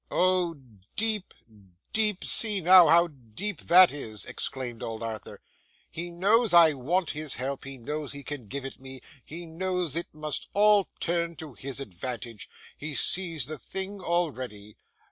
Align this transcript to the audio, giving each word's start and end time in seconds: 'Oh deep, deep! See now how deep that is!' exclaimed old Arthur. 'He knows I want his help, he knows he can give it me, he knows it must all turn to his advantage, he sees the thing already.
'Oh 0.09 0.55
deep, 0.95 1.31
deep! 1.93 2.25
See 2.25 2.59
now 2.59 2.87
how 2.87 3.05
deep 3.09 3.59
that 3.61 3.91
is!' 3.91 4.25
exclaimed 4.25 4.81
old 4.81 5.03
Arthur. 5.03 5.41
'He 5.91 6.09
knows 6.09 6.55
I 6.55 6.73
want 6.73 7.11
his 7.11 7.35
help, 7.35 7.65
he 7.65 7.77
knows 7.77 8.11
he 8.11 8.23
can 8.23 8.47
give 8.47 8.65
it 8.65 8.79
me, 8.79 9.01
he 9.23 9.45
knows 9.45 9.95
it 9.95 10.07
must 10.11 10.47
all 10.53 10.89
turn 10.99 11.35
to 11.35 11.53
his 11.53 11.79
advantage, 11.79 12.49
he 12.75 12.95
sees 12.95 13.45
the 13.45 13.59
thing 13.59 14.01
already. 14.01 14.75